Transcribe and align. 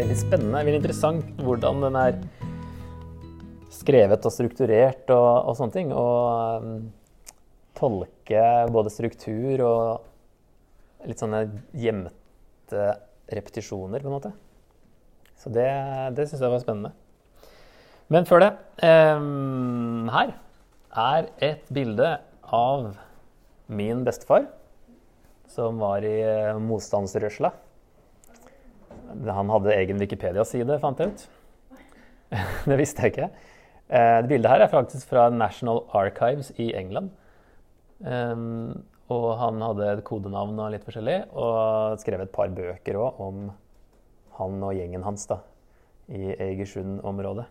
veldig 0.00 0.16
spennende, 0.16 0.62
veldig 0.64 0.80
interessant 0.80 1.40
hvordan 1.44 1.82
den 1.84 1.96
er 2.00 2.16
skrevet 3.74 4.24
og 4.24 4.32
strukturert 4.32 5.10
og, 5.12 5.28
og 5.50 5.58
sånne 5.58 5.74
ting. 5.74 5.92
Og 5.92 6.64
um, 6.64 6.86
tolke 7.76 8.44
både 8.72 8.92
struktur 8.92 9.64
og 9.66 11.08
litt 11.08 11.20
sånne 11.20 11.42
gjemte 11.76 12.86
repetisjoner, 13.30 14.00
på 14.00 14.08
en 14.08 14.16
måte. 14.16 14.32
Så 15.40 15.52
det, 15.52 15.68
det 16.16 16.28
syns 16.28 16.44
jeg 16.44 16.52
var 16.52 16.64
spennende. 16.64 16.92
Men 18.10 18.26
før 18.26 18.42
det 18.42 18.50
um, 18.82 20.08
Her 20.10 20.34
er 20.90 21.28
et 21.44 21.68
bilde 21.72 22.16
av 22.50 22.90
min 23.70 24.02
bestefar, 24.06 24.48
som 25.50 25.78
var 25.82 26.02
i 26.06 26.16
eh, 26.24 26.58
motstandsrørsla. 26.62 27.52
Han 29.10 29.50
hadde 29.52 29.76
egen 29.76 30.00
Wikipedia-side, 30.02 30.78
fant 30.82 31.00
jeg 31.00 31.12
ut. 31.12 31.24
det 32.70 32.78
visste 32.78 33.04
jeg 33.04 33.14
ikke. 33.14 33.30
Eh, 33.90 34.18
det 34.22 34.30
bildet 34.30 34.52
her 34.52 34.64
er 34.64 34.70
faktisk 34.72 35.10
fra 35.10 35.28
National 35.34 35.82
Archives 35.96 36.52
i 36.62 36.70
England. 36.78 37.10
Um, 38.00 38.84
og 39.10 39.32
han 39.40 39.58
hadde 39.64 39.88
et 39.90 40.04
kodenavn 40.06 40.58
og 40.62 40.70
litt 40.72 40.84
forskjellig, 40.86 41.16
og 41.34 41.98
skrev 42.00 42.22
et 42.22 42.32
par 42.32 42.52
bøker 42.54 42.96
òg 42.96 43.18
om 43.20 43.48
han 44.38 44.62
og 44.62 44.76
gjengen 44.78 45.04
hans 45.04 45.26
da, 45.28 45.40
i 46.08 46.30
Egersund-området. 46.36 47.48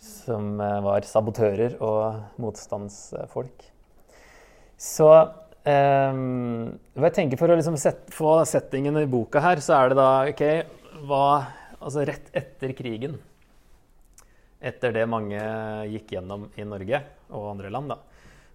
Som 0.00 0.54
eh, 0.64 0.78
var 0.80 1.04
sabotører 1.04 1.76
og 1.84 2.40
motstandsfolk. 2.40 3.66
Så 4.80 5.10
um, 5.64 6.68
jeg 7.04 7.14
tenker 7.16 7.40
For 7.40 7.52
å 7.52 7.56
liksom 7.58 7.76
set, 7.80 8.06
få 8.14 8.38
settingen 8.48 8.96
i 9.00 9.08
boka 9.10 9.42
her, 9.44 9.62
så 9.64 9.76
er 9.76 9.92
det 9.92 9.98
da 10.00 10.10
OK 10.30 10.44
hva, 11.08 11.24
Altså 11.80 12.04
rett 12.04 12.28
etter 12.36 12.74
krigen, 12.76 13.14
etter 14.60 14.92
det 14.92 15.06
mange 15.08 15.40
gikk 15.88 16.12
gjennom 16.12 16.50
i 16.60 16.66
Norge 16.68 17.00
og 17.32 17.46
andre 17.54 17.70
land, 17.72 17.94
da. 17.94 17.96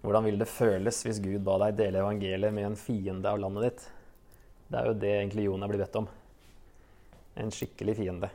Hvordan 0.05 0.27
vil 0.27 0.37
det 0.37 0.45
føles 0.51 0.99
hvis 1.07 1.17
Gud 1.23 1.41
ba 1.47 1.55
deg 1.63 1.79
dele 1.79 2.03
evangeliet 2.03 2.53
med 2.53 2.67
en 2.67 2.77
fiende 2.77 3.31
av 3.31 3.39
landet 3.41 3.65
ditt? 3.65 3.87
Det 4.69 4.77
er 4.77 4.89
jo 4.91 4.97
det 5.01 5.13
egentlig 5.15 5.47
Jonah 5.47 5.71
blir 5.71 5.81
bedt 5.81 5.97
om. 5.97 6.05
En 7.41 7.49
skikkelig 7.53 7.95
fiende. 7.97 8.29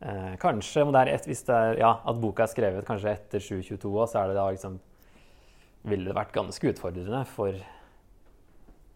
Eh, 0.00 0.32
kanskje 0.40 0.86
om 0.86 0.94
det 0.94 1.02
er 1.04 1.12
et, 1.12 1.28
hvis 1.28 1.44
det 1.46 1.54
er, 1.54 1.76
ja, 1.78 1.92
at 2.08 2.22
boka 2.24 2.46
er 2.46 2.50
skrevet 2.50 2.88
kanskje 2.88 3.12
etter 3.12 3.44
722 3.44 3.92
så 4.10 4.22
er 4.22 4.32
det 4.32 4.38
da 4.40 4.46
liksom 4.50 4.80
ville 5.88 6.08
det 6.08 6.16
vært 6.16 6.34
ganske 6.34 6.72
utfordrende 6.72 7.22
for 7.30 7.56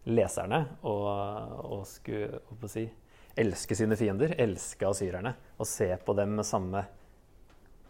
leserne 0.07 0.61
å, 0.87 0.95
å 1.77 1.81
skulle 1.87 2.39
å 2.55 2.69
si, 2.71 2.85
elske 3.37 3.75
sine 3.77 3.97
fiender, 3.99 4.33
elske 4.39 4.87
asyrerne, 4.87 5.33
og 5.59 5.67
se 5.69 5.89
på 6.03 6.15
dem 6.17 6.37
med 6.39 6.47
samme 6.47 6.85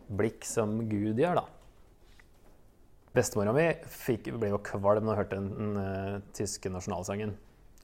blikk 0.07 0.47
som 0.47 0.79
Gud 0.89 1.19
gjør, 1.19 1.41
da. 1.41 1.45
Bestemora 3.17 3.53
mi 3.55 3.65
ble 4.37 4.51
jo 4.51 4.61
kvalm 4.65 5.07
da 5.07 5.13
hun 5.13 5.17
hørte 5.17 5.37
den, 5.39 5.51
den 5.57 5.77
uh, 5.81 6.17
tyske 6.37 6.71
nasjonalsangen. 6.73 7.35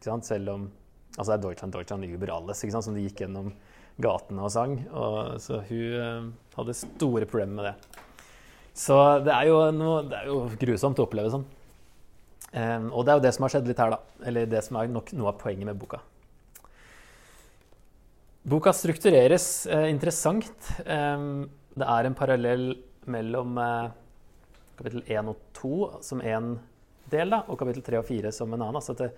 Selv 0.03 0.55
om 0.55 0.71
Altså 1.13 1.29
det 1.29 1.35
er 1.35 1.41
Deutschland, 1.43 1.73
Deutschland 1.75 2.05
über 2.09 2.31
alles, 2.33 2.63
som 2.73 2.95
de 2.95 3.03
gikk 3.03 3.19
gjennom 3.21 3.51
gatene 4.01 4.41
og 4.41 4.49
sang. 4.49 4.79
Og, 4.89 5.35
så 5.43 5.59
hun 5.67 5.91
uh, 5.93 6.31
hadde 6.55 6.73
store 6.79 7.27
problemer 7.29 7.53
med 7.59 7.67
det. 7.69 7.99
Så 8.73 8.95
det 9.25 9.33
er 9.33 9.73
noe, 9.75 10.01
det 10.09 10.17
er 10.17 10.31
jo 10.31 10.39
grusomt 10.59 10.99
å 10.99 11.05
oppleve 11.05 11.33
sånn. 11.33 11.45
Um, 12.53 12.89
og 12.93 13.05
det 13.05 13.13
er 13.13 13.17
jo 13.17 13.25
det 13.25 13.33
som 13.33 13.45
har 13.45 13.53
skjedd 13.55 13.69
litt 13.69 13.81
her, 13.81 13.93
da. 13.93 13.99
Eller 14.29 14.49
det 14.49 14.61
som 14.65 14.77
er 14.77 14.89
nok 14.93 15.13
noe 15.17 15.31
av 15.31 15.39
poenget 15.41 15.69
med 15.69 15.77
boka. 15.77 16.01
Boka 18.43 18.73
struktureres 18.75 19.65
eh, 19.71 19.87
interessant. 19.87 20.51
Um, 20.83 21.45
det 21.79 21.87
er 21.87 22.09
en 22.09 22.17
parallell 22.17 22.65
mellom 23.09 23.57
eh, 23.61 23.93
kapittel 24.77 25.05
1 25.07 25.31
og 25.31 25.45
2 25.57 25.77
som 26.05 26.21
én 26.21 26.51
del, 27.09 27.33
da, 27.33 27.43
og 27.47 27.57
kapittel 27.61 27.85
3 27.85 28.01
og 28.01 28.09
4 28.09 28.33
som 28.35 28.51
en 28.51 28.59
annen. 28.59 28.81
Altså 28.81 28.97
det, 28.99 29.09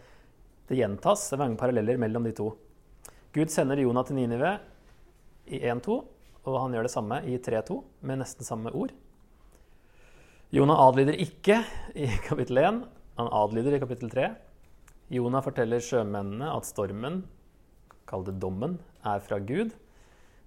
det 0.69 0.79
gjentas. 0.79 1.25
Det 1.27 1.39
er 1.39 1.43
mange 1.43 1.59
paralleller 1.59 1.99
mellom 2.01 2.27
de 2.27 2.35
to. 2.37 2.51
Gud 3.35 3.51
sender 3.51 3.81
Jonah 3.81 4.05
til 4.07 4.19
Ninive 4.19 4.53
i 5.51 5.59
1-2, 5.59 5.97
og 6.45 6.61
han 6.61 6.77
gjør 6.77 6.87
det 6.87 6.93
samme 6.93 7.19
i 7.27 7.39
3-2 7.41 7.81
med 8.07 8.21
nesten 8.21 8.47
samme 8.47 8.71
ord. 8.71 8.93
Jonah 10.53 10.77
adlyder 10.77 11.17
ikke 11.17 11.63
i 11.97 12.05
kapittel 12.27 12.59
1. 12.61 12.83
Han 13.17 13.31
adlyder 13.33 13.73
i 13.75 13.79
kapittel 13.81 14.11
3. 14.11 14.27
Jonah 15.09 15.41
forteller 15.45 15.81
sjømennene 15.81 16.51
at 16.53 16.67
stormen, 16.67 17.23
kall 18.09 18.25
det 18.27 18.37
dommen, 18.41 18.77
er 19.05 19.23
fra 19.25 19.39
Gud 19.41 19.73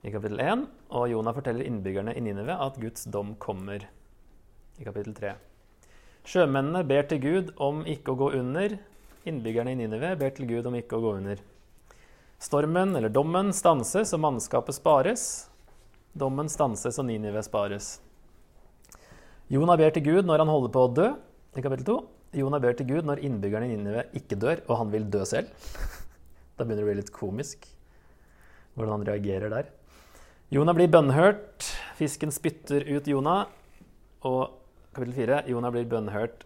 i 0.06 0.12
kapittel 0.14 0.38
1. 0.42 0.64
Og 0.94 1.10
Jonah 1.10 1.34
forteller 1.34 1.66
innbyggerne 1.66 2.14
i 2.14 2.22
Ninive 2.22 2.54
at 2.54 2.78
Guds 2.78 3.08
dom 3.10 3.34
kommer 3.42 3.88
i 4.78 4.86
kapittel 4.86 5.16
3. 5.18 5.34
Sjømennene 6.28 6.84
ber 6.86 7.06
til 7.10 7.22
Gud 7.24 7.52
om 7.58 7.82
ikke 7.88 8.14
å 8.14 8.22
gå 8.22 8.32
under. 8.38 8.78
Innbyggerne 9.26 9.74
i 9.74 9.80
Ninive 9.82 10.14
ber 10.20 10.34
til 10.36 10.46
Gud 10.50 10.70
om 10.70 10.78
ikke 10.78 10.98
å 10.98 11.02
gå 11.02 11.16
under. 11.18 11.42
Stormen, 12.38 12.94
eller 12.94 13.10
dommen, 13.10 13.50
stanses 13.50 14.14
og 14.14 14.22
mannskapet 14.22 14.78
spares. 14.78 15.48
Dommen 16.14 16.46
stanses 16.52 17.00
og 17.02 17.10
Ninive 17.10 17.42
spares. 17.42 17.96
Jonah 19.48 19.78
ber 19.80 19.94
til 19.96 20.04
Gud 20.04 20.26
når 20.28 20.42
han 20.42 20.50
holder 20.52 20.72
på 20.74 20.80
å 20.84 20.92
dø, 20.92 21.08
i 21.56 21.62
kapittel 21.64 21.86
2. 21.88 21.96
Jonah 22.36 22.60
ber 22.60 22.74
til 22.76 22.88
Gud 22.90 23.06
når 23.08 23.22
innbyggerne 23.24 23.70
i 23.70 23.72
Ninive 23.72 24.02
ikke 24.18 24.36
dør, 24.36 24.60
og 24.68 24.74
han 24.82 24.90
vil 24.92 25.06
dø 25.08 25.22
selv. 25.24 25.48
da 26.58 26.66
begynner 26.66 26.82
det 26.82 26.84
å 26.84 26.88
bli 26.90 26.96
litt 26.98 27.14
komisk 27.14 27.64
hvordan 28.76 28.98
han 28.98 29.06
reagerer 29.08 29.50
der. 29.50 29.70
Jonah 30.52 30.76
blir 30.76 30.90
bønnhørt. 30.92 31.64
Fisken 31.96 32.30
spytter 32.32 32.84
ut 32.92 33.08
Jonah. 33.08 33.48
Og 34.28 34.52
kapittel 34.92 35.16
4. 35.16 35.40
Jonah 35.54 35.72
blir 35.72 35.88
bønnhørt. 35.88 36.44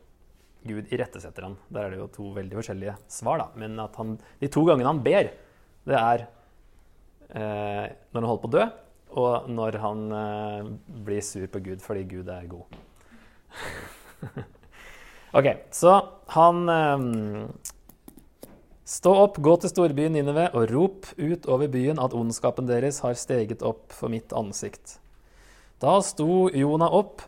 Gud 0.62 0.94
irettesetter 0.94 1.48
han. 1.48 1.58
Der 1.74 1.88
er 1.88 1.92
det 1.92 2.00
jo 2.00 2.08
to 2.14 2.28
veldig 2.38 2.60
forskjellige 2.60 2.94
svar, 3.10 3.42
da. 3.42 3.48
Men 3.58 3.82
han, 3.82 4.14
de 4.38 4.50
to 4.52 4.62
gangene 4.68 4.92
han 4.92 5.02
ber, 5.02 5.32
det 5.90 5.98
er 5.98 6.24
eh, 7.34 7.90
når 8.14 8.20
han 8.20 8.30
holder 8.30 8.44
på 8.46 8.52
å 8.52 8.54
dø, 8.54 8.68
og 9.22 9.50
når 9.50 9.82
han 9.82 10.06
eh, 10.22 10.72
blir 11.02 11.26
sur 11.26 11.50
på 11.50 11.66
Gud 11.66 11.82
fordi 11.84 12.06
Gud 12.14 12.30
er 12.30 12.46
god. 12.50 12.78
ok, 15.38 15.48
så 15.74 15.98
han 16.32 16.64
um, 16.68 17.06
Stå 18.92 19.12
opp, 19.14 19.38
gå 19.40 19.52
til 19.62 19.70
storbyen 19.70 20.12
Nineve 20.12 20.48
og 20.52 20.68
rop 20.68 21.06
ut 21.16 21.46
over 21.48 21.70
byen 21.70 22.00
at 22.02 22.12
ondskapen 22.18 22.66
deres 22.68 22.98
har 23.00 23.14
steget 23.16 23.62
opp 23.64 23.94
for 23.94 24.12
mitt 24.12 24.34
ansikt. 24.36 24.98
Da 25.80 25.94
sto 26.04 26.50
Jonah 26.52 26.92
opp 26.92 27.22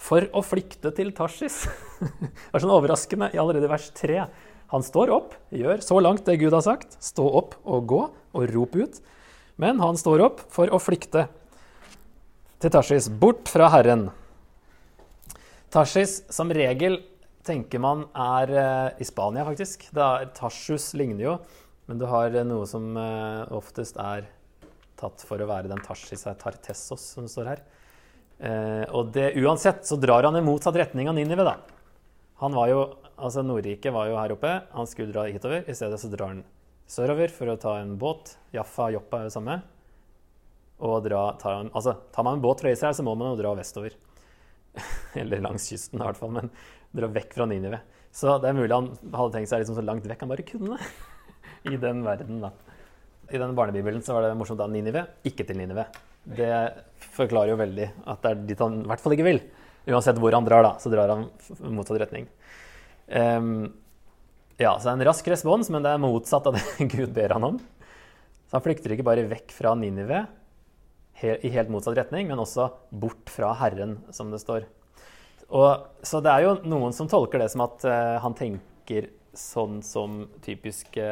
for 0.00 0.24
å 0.32 0.40
flykte 0.40 0.94
til 0.96 1.10
Tarsis. 1.12 1.66
det 2.00 2.30
er 2.56 2.62
sånn 2.62 2.72
overraskende 2.72 3.28
i 3.34 3.40
allerede 3.42 3.68
vers 3.68 3.90
3. 3.98 4.22
Han 4.72 4.86
står 4.86 5.12
opp, 5.12 5.34
gjør 5.52 5.82
så 5.84 5.98
langt 6.00 6.24
det 6.24 6.38
Gud 6.40 6.54
har 6.56 6.64
sagt. 6.64 6.96
Stå 7.02 7.26
opp 7.42 7.58
og 7.66 7.90
gå 7.90 8.00
og 8.08 8.54
rop 8.54 8.78
ut. 8.78 9.02
Men 9.60 9.82
han 9.82 9.98
står 10.00 10.24
opp 10.24 10.40
for 10.54 10.72
å 10.72 10.80
flykte 10.80 11.26
til 12.60 12.72
Tarsis, 12.72 13.10
bort 13.10 13.50
fra 13.50 13.68
Herren. 13.74 14.08
Tarsis 15.70 16.24
som 16.34 16.50
regel 16.50 16.96
tenker 17.46 17.78
man 17.78 18.02
er 18.10 18.50
uh, 18.50 18.88
i 18.98 19.06
Spania, 19.06 19.44
faktisk. 19.46 19.86
Tarsus 20.34 20.88
ligner 20.98 21.22
jo, 21.22 21.34
men 21.86 22.00
du 22.00 22.08
har 22.10 22.34
uh, 22.34 22.42
noe 22.46 22.66
som 22.66 22.88
uh, 22.98 23.46
oftest 23.54 24.00
er 24.02 24.26
tatt 24.98 25.22
for 25.22 25.38
å 25.38 25.46
være 25.46 25.70
den 25.70 25.82
Tarsis 25.84 26.26
er 26.26 26.34
Tartessos, 26.40 27.04
som 27.14 27.28
står 27.30 27.54
her. 27.54 27.62
og 28.92 29.14
det, 29.14 29.30
uansett 29.40 29.86
så 29.88 29.96
drar 29.96 30.26
han 30.26 30.36
i 30.36 30.42
motsatt 30.44 30.76
retning 30.76 31.08
av 31.08 31.14
Ninive, 31.16 31.46
da. 31.46 31.54
Han 32.42 32.52
var 32.56 32.68
jo, 32.68 32.82
altså 33.16 33.40
Nordriket 33.46 33.94
var 33.94 34.10
jo 34.10 34.18
her 34.18 34.34
oppe, 34.34 34.52
han 34.74 34.90
skulle 34.90 35.14
dra 35.14 35.24
hitover. 35.30 35.64
I 35.64 35.76
stedet 35.76 36.02
så 36.02 36.10
drar 36.12 36.34
han 36.34 36.42
sørover 36.90 37.32
for 37.32 37.48
å 37.48 37.56
ta 37.60 37.78
en 37.80 37.94
båt. 38.00 38.34
Jaffa 38.52 38.90
og 38.90 38.98
Joppa 38.98 39.22
er 39.22 39.30
det 39.30 39.34
samme. 39.38 39.56
Og 40.84 41.00
dra, 41.06 41.24
tar, 41.40 41.62
han, 41.62 41.72
altså, 41.72 41.96
tar 42.12 42.28
man 42.28 42.36
en 42.36 42.44
båt 42.44 42.60
fra 42.60 42.74
Israel, 42.74 42.96
så 42.98 43.06
må 43.06 43.16
man 43.16 43.32
jo 43.32 43.40
dra 43.40 43.56
vestover. 43.56 43.96
Eller 45.20 45.42
langs 45.44 45.68
kysten, 45.70 46.00
i 46.00 46.06
hvert 46.06 46.18
fall. 46.20 46.34
Men 46.36 46.50
dra 46.96 47.10
vekk 47.12 47.36
fra 47.36 47.46
Ninive. 47.50 47.82
Så 48.14 48.34
det 48.42 48.50
er 48.50 48.58
mulig 48.58 48.74
han 48.74 48.90
hadde 49.14 49.32
tenkt 49.36 49.52
seg 49.52 49.62
liksom 49.62 49.78
så 49.78 49.86
langt 49.86 50.06
vekk 50.08 50.24
han 50.24 50.32
bare 50.32 50.46
kunne. 50.46 50.78
I 51.70 51.78
den 51.80 52.04
verden, 52.06 52.42
da. 52.44 52.52
I 53.30 53.38
denne 53.38 53.54
barnebibelen 53.54 54.02
så 54.02 54.16
var 54.16 54.26
det 54.26 54.36
morsomt 54.38 54.62
at 54.64 54.72
Ninive, 54.72 55.04
ikke 55.28 55.46
til 55.46 55.60
Ninive. 55.60 55.86
Det 56.24 56.50
forklarer 57.14 57.54
jo 57.54 57.60
veldig 57.60 57.86
at 58.10 58.24
det 58.24 58.32
er 58.32 58.40
dit 58.48 58.62
han 58.62 58.80
i 58.82 58.88
hvert 58.90 59.02
fall 59.02 59.14
ikke 59.16 59.28
vil. 59.28 59.40
Uansett 59.90 60.18
hvor 60.20 60.34
han 60.34 60.46
drar, 60.46 60.66
da, 60.66 60.72
så 60.82 60.90
drar 60.92 61.14
han 61.14 61.28
motsatt 61.72 62.00
retning. 62.02 62.26
Um, 63.10 63.70
ja, 64.60 64.74
så 64.76 64.84
det 64.84 64.92
er 64.92 64.98
en 64.98 65.06
rask 65.08 65.30
respons, 65.32 65.70
men 65.72 65.86
det 65.86 65.94
er 65.94 66.02
motsatt 66.02 66.50
av 66.50 66.58
det 66.58 66.88
Gud 66.92 67.14
ber 67.16 67.36
han 67.36 67.46
om. 67.52 67.60
Så 68.50 68.58
han 68.58 68.64
flykter 68.66 68.92
ikke 68.96 69.06
bare 69.06 69.28
vekk 69.30 69.54
fra 69.54 69.72
Ninive, 69.78 70.24
i 71.24 71.50
helt 71.52 71.70
motsatt 71.72 71.98
retning, 71.98 72.28
men 72.30 72.40
også 72.40 72.70
bort 72.90 73.30
fra 73.32 73.52
Herren, 73.60 73.98
som 74.14 74.30
det 74.32 74.40
står. 74.42 74.66
Og, 75.50 75.86
så 76.06 76.20
det 76.22 76.32
er 76.32 76.46
jo 76.46 76.56
noen 76.70 76.94
som 76.94 77.08
tolker 77.10 77.42
det 77.42 77.50
som 77.52 77.64
at 77.66 77.84
uh, 77.86 78.18
han 78.22 78.36
tenker 78.38 79.10
sånn 79.36 79.80
som 79.86 80.24
typiske 80.44 81.04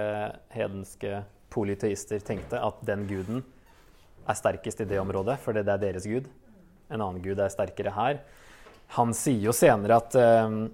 hedenske 0.55 1.23
polyteister 1.55 2.23
tenkte, 2.23 2.61
at 2.63 2.83
den 2.87 3.07
guden 3.11 3.43
er 4.29 4.39
sterkest 4.39 4.83
i 4.85 4.89
det 4.89 5.01
området, 5.01 5.39
fordi 5.43 5.65
det 5.67 5.75
er 5.75 5.85
deres 5.89 6.07
gud. 6.09 6.29
En 6.89 7.01
annen 7.01 7.23
gud 7.25 7.41
er 7.41 7.53
sterkere 7.53 7.95
her. 7.97 8.21
Han 8.97 9.13
sier 9.17 9.51
jo 9.51 9.55
senere 9.57 9.99
at, 9.99 10.15
uh, 10.15 10.69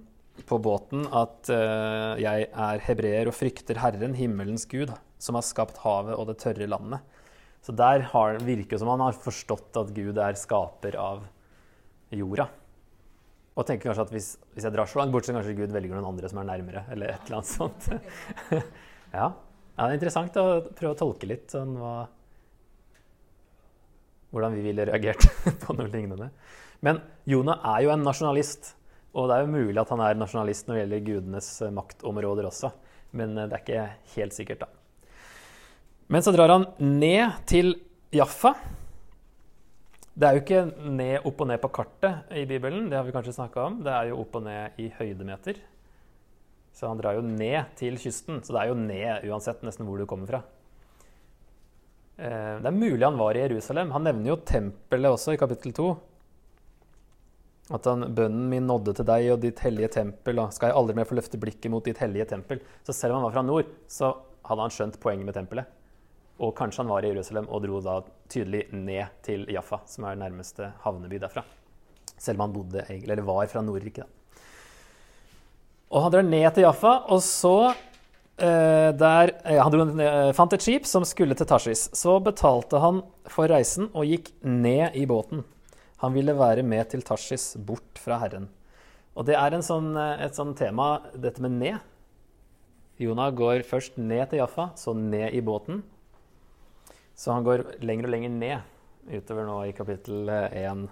på 0.45 0.61
båten 0.61 1.07
at 1.09 1.49
uh, 1.49 2.13
'jeg 2.21 2.47
er 2.51 2.85
hebreer 2.85 3.31
og 3.31 3.37
frykter 3.37 3.81
Herren, 3.81 4.13
himmelens 4.15 4.67
Gud, 4.69 4.93
som 5.17 5.35
har 5.35 5.45
skapt 5.47 5.81
havet 5.83 6.15
og 6.15 6.27
det 6.29 6.39
tørre 6.43 6.69
landet'. 6.69 7.14
Så 7.65 7.73
der 7.73 8.03
har, 8.11 8.37
virker 8.45 8.75
det 8.75 8.81
som 8.83 8.91
han 8.93 9.01
har 9.01 9.17
forstått 9.17 9.79
at 9.81 9.93
Gud 9.95 10.19
er 10.21 10.37
skaper 10.37 10.97
av 11.01 11.23
jorda. 12.13 12.45
Og 13.55 13.65
tenker 13.65 13.89
kanskje 13.89 14.05
at 14.05 14.13
hvis, 14.13 14.27
hvis 14.53 14.67
jeg 14.67 14.75
drar 14.75 14.89
så 14.91 14.99
langt 14.99 15.15
bort, 15.15 15.25
så 15.25 15.33
kanskje 15.33 15.55
Gud 15.57 15.73
velger 15.73 15.95
noen 15.95 16.11
andre 16.11 16.29
som 16.29 16.41
er 16.43 16.49
nærmere. 16.51 16.83
eller 16.93 17.15
et 17.15 17.25
eller 17.25 17.39
annet 17.39 17.49
sånt. 17.49 17.87
ja. 18.51 18.61
ja. 19.15 19.31
Det 19.75 19.87
er 19.87 19.97
interessant 19.97 20.37
å 20.39 20.45
prøve 20.75 20.93
å 20.93 20.99
tolke 20.99 21.29
litt 21.29 21.55
sånn 21.55 21.73
hva, 21.79 21.95
hvordan 24.35 24.55
vi 24.59 24.63
ville 24.67 24.85
reagert 24.91 25.25
på 25.63 25.75
noe 25.79 25.89
lignende. 25.89 26.29
Men 26.85 27.01
Jonah 27.25 27.65
er 27.73 27.87
jo 27.87 27.95
en 27.95 28.05
nasjonalist. 28.05 28.75
Og 29.15 29.29
det 29.31 29.39
er 29.39 29.45
jo 29.45 29.53
mulig 29.55 29.79
at 29.79 29.91
han 29.95 30.03
er 30.03 30.17
nasjonalist 30.19 30.67
når 30.67 30.75
det 30.75 30.81
gjelder 30.83 31.05
gudenes 31.09 31.53
maktområder 31.73 32.51
også. 32.51 32.75
Men 33.15 33.37
eh, 33.39 33.47
det 33.49 33.57
er 33.57 33.63
ikke 33.63 34.17
helt 34.19 34.35
sikkert, 34.35 34.67
da. 34.67 34.84
Men 36.07 36.21
så 36.21 36.31
drar 36.35 36.51
han 36.53 36.67
ned 36.77 37.39
til 37.49 37.73
Jaffa. 38.13 38.53
Det 40.15 40.27
er 40.27 40.37
jo 40.37 40.43
ikke 40.43 40.65
ned, 40.87 41.25
opp 41.27 41.41
og 41.43 41.47
ned 41.49 41.59
på 41.63 41.71
kartet 41.75 42.35
i 42.37 42.45
Bibelen, 42.47 42.85
det 42.91 42.95
har 42.95 43.07
vi 43.07 43.13
kanskje 43.15 43.33
snakka 43.35 43.63
om. 43.67 43.79
Det 43.83 43.91
er 43.91 44.11
jo 44.11 44.19
opp 44.21 44.37
og 44.37 44.45
ned 44.45 44.77
i 44.79 44.87
høydemeter. 44.95 45.57
Så 46.75 46.87
han 46.87 46.99
drar 46.99 47.17
jo 47.17 47.23
ned 47.25 47.73
til 47.79 47.97
kysten. 47.99 48.41
Så 48.43 48.53
det 48.53 48.61
er 48.61 48.71
jo 48.71 48.77
ned 48.79 49.25
uansett 49.31 49.63
nesten 49.65 49.87
hvor 49.87 49.99
du 49.99 50.05
kommer 50.07 50.29
fra. 50.29 50.41
Eh, 52.15 52.55
det 52.61 52.69
er 52.69 52.75
mulig 52.75 53.03
han 53.03 53.19
var 53.19 53.35
i 53.35 53.43
Jerusalem. 53.43 53.91
Han 53.95 54.05
nevner 54.07 54.33
jo 54.33 54.41
tempelet 54.47 55.15
også 55.17 55.35
i 55.35 55.39
kapittel 55.41 55.75
2. 55.75 55.87
At 57.75 57.87
han, 57.89 58.11
bønnen 58.15 58.49
min 58.51 58.67
nådde 58.69 58.93
til 58.99 59.07
deg 59.09 59.31
og 59.33 59.41
ditt 59.41 59.63
hellige 59.65 59.89
tempel, 59.97 60.37
og 60.43 60.53
skal 60.53 60.69
jeg 60.69 60.77
aldri 60.77 60.95
mer 60.99 61.07
få 61.09 61.17
løfte 61.17 61.39
blikket 61.41 61.71
mot 61.73 61.83
ditt 61.83 61.99
hellige 62.03 62.29
tempel. 62.35 62.61
Så 62.85 62.93
selv 62.93 63.15
om 63.15 63.23
han 63.23 63.27
var 63.29 63.35
fra 63.39 63.47
nord, 63.47 63.71
så 63.89 64.13
hadde 64.45 64.67
han 64.67 64.75
skjønt 64.75 64.99
poenget 65.01 65.27
med 65.27 65.35
tempelet. 65.35 65.74
Og 66.43 66.51
kanskje 66.57 66.83
han 66.83 66.91
var 66.91 67.05
i 67.05 67.11
Jerusalem 67.13 67.47
og 67.47 67.63
dro 67.63 67.79
da 67.83 67.99
tydelig 68.31 68.65
ned 68.75 69.21
til 69.23 69.45
Jaffa, 69.51 69.79
som 69.87 70.07
er 70.09 70.19
nærmeste 70.19 70.73
havneby 70.83 71.19
derfra. 71.21 71.45
Selv 72.17 72.39
om 72.39 72.47
han 72.47 72.55
bodde, 72.55 72.85
eller 72.89 73.23
var 73.27 73.47
fra 73.51 73.63
Nordriket. 73.63 74.07
Og 75.91 76.03
han 76.03 76.11
drar 76.11 76.27
ned 76.27 76.47
til 76.55 76.65
Jaffa, 76.65 76.93
og 77.13 77.21
så 77.23 77.55
eh, 77.71 78.91
der, 78.97 79.31
eh, 79.45 79.61
Han 79.61 79.71
dro, 79.71 79.87
eh, 80.01 80.31
fant 80.35 80.53
et 80.53 80.65
skip 80.65 80.87
som 80.89 81.05
skulle 81.07 81.37
til 81.37 81.47
Tashis. 81.47 81.87
Så 81.95 82.17
betalte 82.23 82.81
han 82.83 83.03
for 83.31 83.47
reisen 83.47 83.89
og 83.93 84.09
gikk 84.09 84.33
ned 84.43 84.95
i 84.95 85.05
båten. 85.05 85.45
Han 86.03 86.13
ville 86.13 86.35
være 86.35 86.63
med 86.63 86.89
til 86.91 87.01
Tashis, 87.05 87.55
bort 87.55 88.01
fra 88.01 88.19
Herren. 88.19 88.49
Og 89.15 89.25
det 89.25 89.37
er 89.39 89.55
sånn, 89.63 89.95
eh, 89.95 90.25
et 90.25 90.35
sånn 90.35 90.55
tema, 90.55 91.01
dette 91.15 91.39
med 91.39 91.51
ned. 91.51 91.79
Jonah 92.99 93.31
går 93.31 93.63
først 93.63 93.97
ned 93.97 94.29
til 94.29 94.39
Jaffa, 94.39 94.71
så 94.75 94.93
ned 94.95 95.33
i 95.33 95.41
båten. 95.41 95.83
Så 97.15 97.31
han 97.31 97.45
går 97.47 97.63
lenger 97.85 98.09
og 98.09 98.15
lenger 98.15 98.33
ned 98.35 99.15
utover 99.15 99.47
nå 99.47 99.61
i 99.69 99.75
kapittel 99.77 100.29
1 100.29 100.85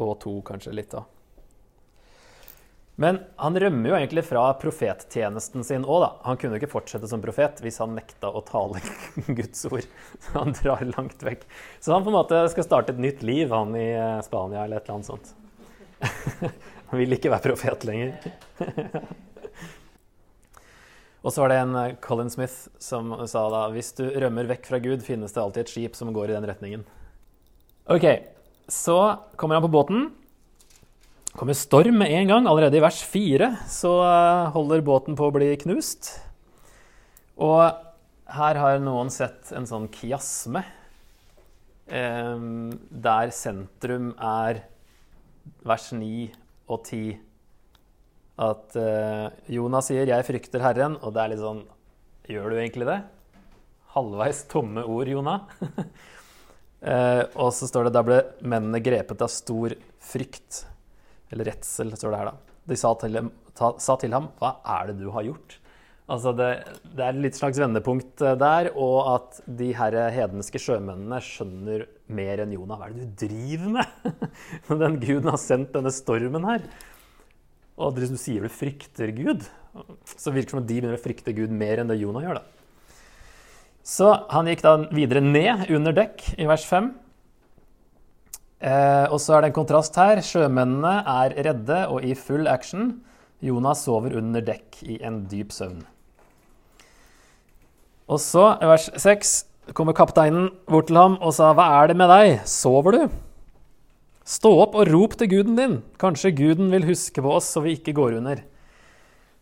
og 0.00 0.12
2, 0.22 0.34
kanskje 0.46 0.74
litt 0.74 0.92
da. 0.92 1.04
Men 3.00 3.16
han 3.40 3.56
rømmer 3.56 3.88
jo 3.88 3.96
egentlig 3.96 4.26
fra 4.28 4.42
profettjenesten 4.60 5.64
sin 5.64 5.86
òg, 5.86 6.02
da. 6.02 6.08
Han 6.26 6.36
kunne 6.36 6.58
jo 6.58 6.60
ikke 6.60 6.74
fortsette 6.74 7.08
som 7.08 7.22
profet 7.24 7.62
hvis 7.64 7.80
han 7.80 7.94
nekta 7.96 8.28
å 8.28 8.42
tale 8.44 8.82
Guds 9.38 9.64
ord. 9.70 9.86
Så 10.20 10.34
han 10.34 10.52
drar 10.58 10.84
langt 10.90 11.24
vekk. 11.24 11.46
Så 11.80 11.94
han 11.94 12.04
på 12.04 12.12
en 12.12 12.18
måte 12.18 12.42
skal 12.52 12.66
starte 12.66 12.92
et 12.92 13.00
nytt 13.00 13.24
liv, 13.24 13.48
han 13.56 13.72
i 13.72 13.86
eh, 13.94 14.20
Spania 14.26 14.66
eller 14.66 14.82
et 14.82 14.90
eller 14.90 14.98
annet 14.98 15.08
sånt. 15.08 15.32
han 16.90 17.00
vil 17.00 17.16
ikke 17.16 17.32
være 17.32 17.46
profet 17.48 17.88
lenger. 17.88 18.20
Og 21.20 21.34
så 21.34 21.42
var 21.42 21.52
det 21.52 21.58
en 21.60 21.76
eh, 21.76 21.96
Colin 22.04 22.30
Smith 22.32 22.70
som 22.80 23.12
sa 23.28 23.44
da 23.52 23.66
hvis 23.74 23.92
du 23.98 24.06
rømmer 24.08 24.48
vekk 24.48 24.70
fra 24.70 24.80
Gud, 24.82 25.04
finnes 25.04 25.34
det 25.34 25.42
alltid 25.42 25.66
et 25.66 25.74
skip 25.74 25.98
som 25.98 26.12
går 26.16 26.30
i 26.30 26.36
den 26.36 26.48
retningen. 26.48 26.86
Ok, 27.90 28.06
så 28.70 28.96
kommer 29.36 29.58
han 29.58 29.66
på 29.66 29.74
båten. 29.74 30.10
kommer 31.36 31.54
storm 31.58 32.00
med 32.00 32.10
en 32.10 32.28
gang. 32.28 32.48
Allerede 32.48 32.78
i 32.78 32.82
vers 32.84 33.02
fire 33.04 33.52
så 33.68 33.92
eh, 34.06 34.50
holder 34.56 34.84
båten 34.86 35.18
på 35.18 35.28
å 35.28 35.36
bli 35.36 35.52
knust. 35.60 36.14
Og 37.40 37.68
her 38.30 38.60
har 38.62 38.80
noen 38.80 39.10
sett 39.12 39.50
en 39.56 39.66
sånn 39.68 39.88
kiasme, 39.92 40.62
eh, 41.90 42.44
der 42.90 43.34
sentrum 43.34 44.14
er 44.16 44.64
vers 45.66 45.90
9 45.92 46.30
og 46.70 46.84
10 46.86 47.18
at 48.40 48.76
uh, 48.78 49.28
Jonas 49.50 49.90
sier 49.90 50.06
'jeg 50.06 50.26
frykter 50.26 50.62
Herren', 50.62 50.98
og 51.02 51.12
det 51.14 51.22
er 51.22 51.32
litt 51.32 51.42
sånn 51.42 51.64
Gjør 52.30 52.52
du 52.52 52.56
egentlig 52.60 52.86
det? 52.86 53.00
Halvveis 53.90 54.44
tomme 54.46 54.84
ord, 54.86 55.08
Jonah. 55.08 55.48
uh, 55.66 57.24
og 57.34 57.50
så 57.56 57.66
står 57.66 57.88
det 57.88 57.94
'da 57.96 58.04
ble 58.06 58.20
mennene 58.42 58.82
grepet 58.84 59.22
av 59.22 59.32
stor 59.32 59.74
frykt'. 59.98 60.64
Eller 61.32 61.50
redsel, 61.50 61.90
står 61.96 62.14
det 62.14 62.20
her, 62.20 62.30
da. 62.30 62.54
De 62.70 62.78
sa 62.78 62.94
til, 62.94 63.18
ta, 63.54 63.74
sa 63.82 63.96
til 63.96 64.14
ham 64.14 64.30
'hva 64.38 64.56
er 64.78 64.92
det 64.92 65.00
du 65.02 65.10
har 65.10 65.26
gjort'? 65.26 65.58
Altså 66.10 66.32
det, 66.34 66.48
det 66.96 67.04
er 67.06 67.18
litt 67.22 67.36
slags 67.38 67.58
vendepunkt 67.62 68.22
eh, 68.26 68.34
der, 68.38 68.72
og 68.74 68.96
at 69.12 69.36
de 69.46 69.68
her 69.78 69.94
hedenske 70.10 70.58
sjømennene 70.58 71.20
skjønner 71.22 71.84
mer 72.10 72.42
enn 72.42 72.54
Jonah. 72.56 72.80
Hva 72.80 72.88
er 72.88 72.96
det 72.96 73.04
du 73.04 73.26
driver 73.28 73.76
med? 73.76 74.24
Den 74.82 74.98
guden 75.02 75.30
har 75.30 75.38
sendt 75.38 75.70
denne 75.76 75.92
stormen 75.94 76.48
her. 76.48 76.66
Og 77.80 77.96
du 77.96 78.04
sier 78.20 78.44
du 78.44 78.52
frykter 78.52 79.12
Gud, 79.16 79.46
så 80.04 80.32
virker 80.34 80.50
det 80.50 80.54
som 80.54 80.60
at 80.60 80.68
de 80.68 80.74
begynner 80.76 80.98
å 80.98 81.00
frykte 81.00 81.34
Gud 81.36 81.52
mer 81.54 81.80
enn 81.80 81.88
det 81.88 82.00
Jonah 82.00 82.26
gjør. 82.26 82.40
da. 82.40 82.42
Så 83.86 84.10
han 84.30 84.50
gikk 84.50 84.64
da 84.66 84.74
videre 84.92 85.22
ned 85.24 85.70
under 85.72 85.94
dekk 85.96 86.34
i 86.36 86.48
vers 86.50 86.66
5. 86.68 86.90
Eh, 88.60 89.06
og 89.08 89.16
så 89.22 89.36
er 89.36 89.42
det 89.42 89.50
en 89.50 89.56
kontrast 89.56 89.96
her. 89.96 90.20
Sjømennene 90.20 91.00
er 91.08 91.36
redde 91.48 91.86
og 91.88 92.04
i 92.04 92.12
full 92.18 92.50
action. 92.50 92.98
Jonah 93.40 93.74
sover 93.78 94.18
under 94.20 94.44
dekk 94.44 94.82
i 94.84 94.98
en 95.06 95.22
dyp 95.30 95.54
søvn. 95.56 95.80
Og 98.10 98.20
så, 98.20 98.44
i 98.60 98.68
vers 98.68 98.90
6, 99.00 99.32
kommer 99.72 99.96
kapteinen 99.96 100.50
bort 100.68 100.90
til 100.90 100.98
ham 100.98 101.16
og 101.22 101.32
sa, 101.32 101.54
'Hva 101.54 101.82
er 101.82 101.86
det 101.88 101.96
med 101.96 102.08
deg? 102.10 102.40
Sover 102.44 102.92
du?' 102.92 103.29
Stå 104.30 104.50
opp 104.62 104.76
og 104.78 104.86
rop 104.86 105.16
til 105.18 105.26
guden 105.32 105.56
din. 105.58 105.72
Kanskje 105.98 106.30
guden 106.38 106.68
vil 106.70 106.86
huske 106.86 107.22
på 107.24 107.32
oss 107.34 107.48
så 107.50 107.64
vi 107.64 107.74
ikke 107.74 107.96
går 107.96 108.20
under. 108.20 108.44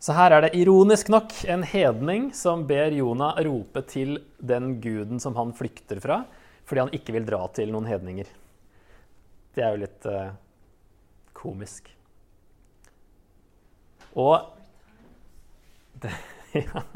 Så 0.01 0.15
her 0.17 0.33
er 0.33 0.47
det 0.47 0.57
ironisk 0.57 1.11
nok 1.13 1.35
en 1.51 1.65
hedning 1.67 2.31
som 2.37 2.63
ber 2.69 2.95
Jonah 2.97 3.37
rope 3.45 3.83
til 3.91 4.17
den 4.39 4.79
guden 4.81 5.21
som 5.21 5.37
han 5.37 5.53
flykter 5.59 6.01
fra, 6.01 6.23
fordi 6.65 6.87
han 6.87 6.95
ikke 6.97 7.19
vil 7.19 7.29
dra 7.29 7.43
til 7.53 7.75
noen 7.75 7.91
hedninger. 7.91 8.31
Det 9.53 9.67
er 9.67 9.75
jo 9.75 9.83
litt 9.85 10.09
uh, 10.09 10.33
komisk. 11.37 11.91
Og 14.17 14.39
det, 16.01 16.15
ja. 16.55 16.87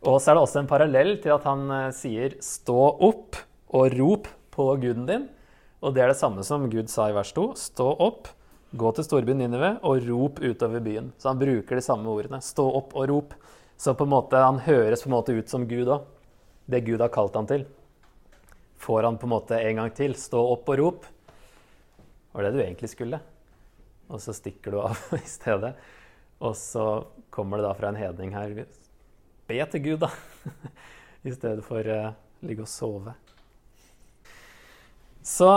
Og 0.00 0.16
så 0.16 0.32
er 0.32 0.40
det 0.40 0.48
også 0.48 0.64
en 0.64 0.70
parallell 0.70 1.20
til 1.22 1.36
at 1.36 1.46
han 1.46 1.68
uh, 1.70 1.90
sier 1.94 2.40
'stå 2.40 2.80
opp 2.98 3.38
og 3.70 4.00
rop 4.00 4.32
på 4.50 4.72
guden 4.80 5.06
din'. 5.06 5.30
Og 5.80 5.94
det 5.96 6.02
er 6.04 6.12
det 6.12 6.20
samme 6.20 6.44
som 6.44 6.68
Gud 6.68 6.90
sa 6.92 7.08
i 7.08 7.16
vers 7.16 7.32
2. 7.32 7.46
Stå 7.56 7.86
opp, 8.04 8.28
gå 8.76 8.90
til 8.96 9.06
storbyen 9.06 9.40
Ninive 9.40 9.70
og 9.86 10.04
rop 10.04 10.42
utover 10.44 10.82
byen. 10.84 11.08
Så 11.16 11.30
han 11.30 11.40
bruker 11.40 11.78
de 11.78 11.84
samme 11.84 12.12
ordene. 12.12 12.42
Stå 12.44 12.66
opp 12.80 12.92
og 12.92 13.08
rop. 13.08 13.36
Så 13.80 13.94
på 13.96 14.04
en 14.04 14.12
måte, 14.12 14.36
han 14.36 14.60
høres 14.60 15.00
på 15.00 15.08
en 15.08 15.16
måte 15.16 15.36
ut 15.36 15.48
som 15.48 15.64
Gud 15.68 15.88
òg. 15.88 16.04
Det 16.70 16.82
Gud 16.84 17.00
har 17.00 17.12
kalt 17.14 17.38
han 17.38 17.48
til. 17.48 17.64
Får 18.80 19.08
han 19.08 19.16
på 19.18 19.26
en 19.26 19.32
måte 19.32 19.56
en 19.56 19.80
gang 19.80 19.94
til. 19.96 20.14
Stå 20.20 20.42
opp 20.52 20.68
og 20.68 20.78
rop. 20.82 21.08
Var 22.36 22.46
det 22.46 22.52
du 22.54 22.60
egentlig 22.60 22.92
skulle? 22.92 23.22
Og 24.10 24.20
så 24.20 24.36
stikker 24.36 24.76
du 24.76 24.82
av 24.84 25.00
i 25.16 25.24
stedet. 25.28 25.72
Og 26.44 26.52
så 26.60 26.86
kommer 27.32 27.56
det 27.56 27.70
da 27.70 27.72
fra 27.78 27.88
en 27.88 28.00
hedning 28.00 28.36
her. 28.36 28.52
Be 29.48 29.64
til 29.72 29.86
Gud, 29.88 30.04
da. 30.04 30.12
I 31.28 31.32
stedet 31.32 31.64
for 31.64 31.84
uh, 31.88 32.12
ligge 32.44 32.68
og 32.68 32.70
sove. 32.70 33.16
Så 35.22 35.50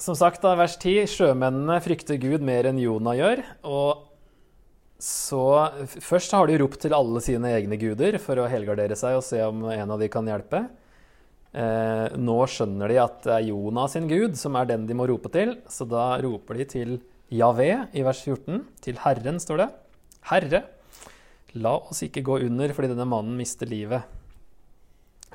som 0.00 0.16
sagt, 0.18 0.42
da, 0.42 0.56
vers 0.58 0.74
10. 0.80 1.06
Sjømennene 1.10 1.78
frykter 1.82 2.18
Gud 2.18 2.42
mer 2.44 2.66
enn 2.66 2.80
Jonah 2.82 3.14
gjør. 3.18 3.44
Og 3.70 4.10
så 5.04 5.44
Først 6.00 6.32
har 6.32 6.48
de 6.48 6.56
ropt 6.62 6.80
til 6.84 6.94
alle 6.96 7.20
sine 7.22 7.50
egne 7.58 7.76
guder 7.80 8.16
for 8.22 8.40
å 8.40 8.48
helgardere 8.50 8.96
seg 8.98 9.18
og 9.18 9.26
se 9.26 9.40
om 9.44 9.66
en 9.70 9.94
av 9.94 10.00
de 10.00 10.08
kan 10.10 10.26
hjelpe. 10.26 10.64
Eh, 11.54 12.14
nå 12.18 12.36
skjønner 12.50 12.90
de 12.90 12.98
at 13.02 13.18
det 13.26 13.34
er 13.36 13.48
Jonah 13.52 13.86
sin 13.90 14.08
gud 14.10 14.38
som 14.38 14.56
er 14.58 14.66
den 14.70 14.88
de 14.88 14.96
må 14.98 15.06
rope 15.06 15.30
til, 15.34 15.58
så 15.70 15.86
da 15.86 16.16
roper 16.24 16.58
de 16.58 16.66
til 16.72 16.96
Javé 17.34 17.70
i 17.94 18.02
vers 18.06 18.22
14. 18.24 18.64
Til 18.82 18.98
Herren 19.04 19.38
står 19.42 19.62
det. 19.62 19.68
Herre, 20.30 20.62
la 21.54 21.76
oss 21.78 22.02
ikke 22.06 22.24
gå 22.26 22.40
under 22.48 22.74
fordi 22.74 22.90
denne 22.90 23.06
mannen 23.06 23.36
mister 23.38 23.70
livet. 23.70 24.02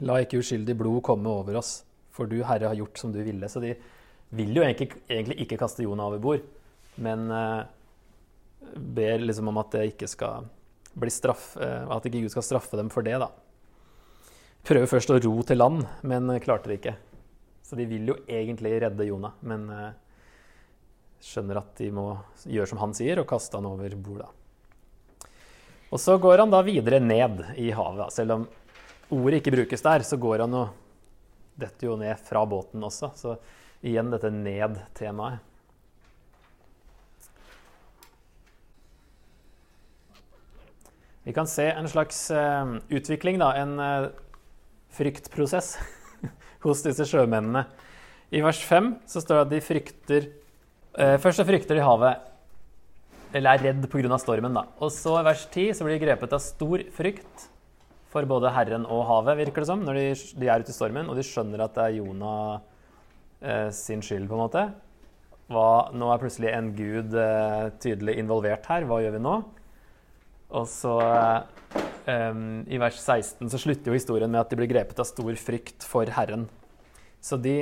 La 0.04 0.20
ikke 0.24 0.42
uskyldig 0.44 0.76
blod 0.80 1.04
komme 1.08 1.32
over 1.32 1.60
oss, 1.60 1.82
for 2.20 2.30
du, 2.30 2.42
Herre, 2.44 2.70
har 2.70 2.78
gjort 2.78 3.00
som 3.00 3.14
du 3.16 3.22
ville. 3.24 3.50
Så 3.50 3.62
de 3.64 3.74
vil 4.36 4.54
jo 4.54 4.64
egentlig, 4.66 4.92
egentlig 5.10 5.40
ikke 5.46 5.60
kaste 5.64 5.86
Jonah 5.86 6.12
over 6.12 6.22
bord, 6.22 6.48
men 7.02 7.30
eh, 7.34 7.62
ber 8.76 9.24
liksom 9.24 9.50
om 9.50 9.62
at 9.62 9.72
det 9.74 9.94
ikke 9.94 10.10
skal 10.12 10.50
bli 11.00 11.14
straff, 11.14 11.54
eh, 11.58 11.86
at 11.90 12.06
ikke 12.06 12.26
Gud 12.26 12.34
skal 12.36 12.46
straffe 12.46 12.80
dem 12.80 12.92
for 12.94 13.06
det, 13.06 13.18
da. 13.22 13.32
Prøver 14.68 14.92
først 14.92 15.14
å 15.14 15.22
ro 15.24 15.38
til 15.48 15.62
land, 15.62 15.86
men 16.04 16.30
klarte 16.44 16.70
det 16.70 16.82
ikke. 16.82 16.96
Så 17.64 17.78
de 17.80 17.86
vil 17.88 18.12
jo 18.12 18.18
egentlig 18.28 18.76
redde 18.84 19.08
Jonah, 19.08 19.38
men 19.46 19.66
eh, 19.74 19.90
skjønner 21.24 21.62
at 21.62 21.74
de 21.80 21.90
må 21.94 22.12
gjøre 22.44 22.70
som 22.72 22.82
han 22.84 22.96
sier, 22.98 23.22
og 23.22 23.30
kaste 23.30 23.58
han 23.58 23.70
over 23.70 23.96
bord. 24.02 24.28
Og 25.90 26.02
så 26.02 26.20
går 26.22 26.44
han 26.44 26.54
da 26.54 26.62
videre 26.66 27.00
ned 27.02 27.42
i 27.58 27.72
havet. 27.74 28.14
Selv 28.14 28.36
om 28.36 28.46
ordet 29.16 29.40
ikke 29.40 29.56
brukes 29.56 29.86
der, 29.86 30.06
så 30.06 30.20
går 30.22 30.46
han 30.46 30.54
og 30.60 30.76
detter 31.60 31.90
jo 31.90 32.00
ned 32.00 32.20
fra 32.24 32.46
båten 32.50 32.84
også. 32.86 33.12
Så 33.18 33.36
igjen 33.86 34.12
dette 34.14 34.32
ned-temaet. 34.34 35.46
Vi 41.28 41.34
kan 41.36 41.48
se 41.48 41.68
en 41.70 41.86
slags 41.92 42.18
uh, 42.34 42.80
utvikling, 42.90 43.38
da. 43.38 43.52
En 43.60 43.76
uh, 43.78 44.08
fryktprosess 44.98 45.76
hos 46.66 46.82
disse 46.86 47.06
sjømennene. 47.06 47.68
I 48.34 48.42
vers 48.46 48.62
5 48.66 48.90
så 49.10 49.22
står 49.22 49.36
det 49.36 49.44
at 49.44 49.52
de 49.54 49.60
frykter 49.66 50.26
uh, 50.98 51.18
Først 51.22 51.42
så 51.42 51.46
frykter 51.46 51.78
de 51.78 51.86
havet, 51.86 52.26
eller 53.36 53.52
er 53.52 53.66
redd 53.68 53.86
pga. 53.92 54.18
stormen. 54.18 54.58
da. 54.58 54.66
Og 54.82 54.92
så 54.96 55.20
i 55.20 55.28
vers 55.28 55.46
10 55.46 55.78
så 55.78 55.86
blir 55.86 56.00
de 56.00 56.06
grepet 56.08 56.34
av 56.34 56.42
stor 56.42 56.88
frykt 56.98 57.49
for 58.10 58.26
både 58.30 58.52
Herren 58.56 58.88
og 58.90 59.06
havet, 59.10 59.38
virker 59.44 59.64
det 59.64 59.70
som, 59.70 59.84
når 59.86 60.00
de, 60.00 60.06
de 60.42 60.50
er 60.50 60.64
ute 60.64 60.74
i 60.74 60.76
stormen, 60.76 61.10
og 61.12 61.18
de 61.20 61.26
skjønner 61.26 61.62
at 61.66 61.76
det 61.76 61.86
er 61.86 61.98
Jonah 62.00 62.60
eh, 63.42 63.70
sin 63.76 64.02
skyld, 64.06 64.26
på 64.30 64.38
en 64.38 64.44
måte. 64.48 64.66
Hva, 65.50 65.70
nå 65.98 66.10
er 66.14 66.22
plutselig 66.22 66.52
en 66.54 66.72
gud 66.78 67.16
eh, 67.18 67.70
tydelig 67.82 68.18
involvert 68.22 68.68
her. 68.70 68.86
Hva 68.90 69.00
gjør 69.04 69.18
vi 69.18 69.24
nå? 69.26 69.36
Og 70.58 70.66
så 70.70 70.96
eh, 72.10 72.42
I 72.74 72.82
vers 72.82 72.98
16 72.98 73.50
så 73.54 73.62
slutter 73.62 73.92
jo 73.92 73.98
historien 73.98 74.30
med 74.30 74.42
at 74.42 74.50
de 74.50 74.58
blir 74.58 74.70
grepet 74.72 75.02
av 75.02 75.10
stor 75.10 75.34
frykt 75.42 75.86
for 75.86 76.10
Herren. 76.18 76.48
Så 77.22 77.38
de 77.42 77.62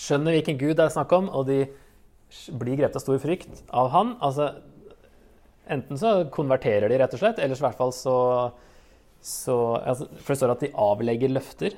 skjønner 0.00 0.36
hvilken 0.36 0.60
gud 0.60 0.76
det 0.76 0.86
er 0.86 0.96
snakk 0.96 1.12
om, 1.16 1.28
og 1.32 1.48
de 1.48 1.62
blir 2.60 2.78
grepet 2.78 2.96
av 3.00 3.04
stor 3.04 3.20
frykt 3.22 3.64
av 3.72 3.88
han. 3.92 4.16
Altså, 4.24 4.52
enten 5.70 6.00
så 6.00 6.18
konverterer 6.32 6.88
de, 6.88 7.00
rett 7.00 7.16
og 7.16 7.22
slett, 7.22 7.40
eller 7.40 7.56
i 7.56 7.64
hvert 7.64 7.80
fall 7.80 7.92
så 7.96 8.16
så 9.20 9.56
altså, 9.76 10.08
For 10.18 10.32
det 10.32 10.40
står 10.40 10.54
at 10.54 10.64
de 10.64 10.74
avlegger 10.88 11.32
løfter. 11.32 11.76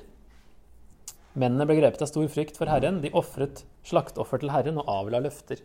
Mennene 1.33 1.67
ble 1.67 1.79
grepet 1.81 2.03
av 2.05 2.11
stor 2.11 2.27
frykt 2.31 2.59
for 2.61 2.71
Herren. 2.71 3.01
De 3.03 3.13
ofret 3.17 3.65
slaktoffer 3.89 4.43
til 4.43 4.53
Herren 4.53 4.81
og 4.83 4.91
avla 4.91 5.23
løfter. 5.25 5.63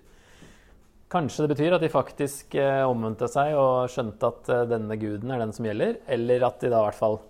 Kanskje 1.11 1.45
det 1.45 1.53
betyr 1.53 1.77
at 1.77 1.83
de 1.83 1.89
faktisk 1.91 2.55
eh, 2.59 2.83
omvendte 2.83 3.29
seg 3.31 3.53
og 3.55 3.87
skjønte 3.91 4.27
at 4.27 4.49
eh, 4.51 4.65
denne 4.67 4.97
guden 4.99 5.31
er 5.31 5.39
den 5.39 5.53
som 5.55 5.67
gjelder, 5.67 6.01
eller 6.03 6.43
at 6.49 6.59
de 6.59 6.71
da 6.71 6.81
i 6.81 6.87
hvert 6.89 6.99
fall 6.99 7.21